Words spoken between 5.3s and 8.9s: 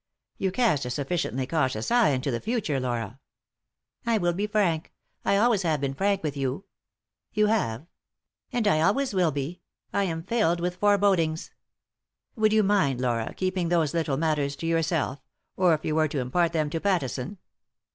always have been frank with you" "You have!" "And I